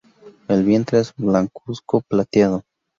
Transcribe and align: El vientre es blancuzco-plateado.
El 0.47 0.63
vientre 0.63 0.97
es 0.99 1.13
blancuzco-plateado. 1.15 2.63